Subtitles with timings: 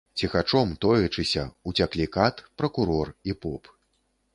[0.19, 3.75] Ціхачом, тоячыся, уцяклі кат, пракурор і поп.